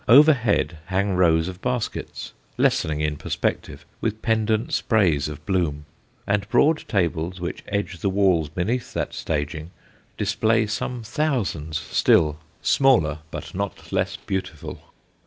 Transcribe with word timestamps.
Overhead 0.07 0.79
hang 0.87 1.13
rows 1.15 1.47
of 1.47 1.61
baskets, 1.61 2.33
lessening 2.57 3.01
in 3.01 3.17
perspective, 3.17 3.85
with 4.01 4.23
pendent 4.23 4.73
sprays 4.73 5.27
of 5.27 5.45
bloom. 5.45 5.85
And 6.25 6.49
broad 6.49 6.85
tables 6.87 7.39
which 7.39 7.63
edge 7.67 7.99
the 7.99 8.09
walls 8.09 8.49
beneath 8.49 8.93
that 8.93 9.13
staging 9.13 9.69
display 10.17 10.65
some 10.65 11.03
thousands 11.03 11.77
still, 11.77 12.39
smaller 12.63 13.19
but 13.29 13.53
not 13.53 13.91
less 13.93 14.15
beautiful. 14.17 14.81